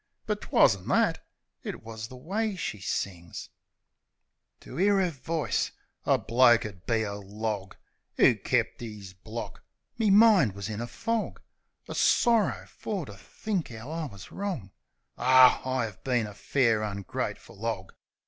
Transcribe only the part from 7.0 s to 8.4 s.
a log 'Oo